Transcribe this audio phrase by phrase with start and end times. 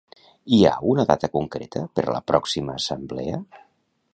[0.55, 3.43] Hi ha una data concreta per a la pròxima assemblea?